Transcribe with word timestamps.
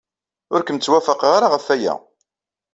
Ur 0.53 0.61
kem-ttwafaqeɣ 0.63 1.31
ara 1.37 1.47
ɣef 1.53 1.65
waya. 1.71 1.93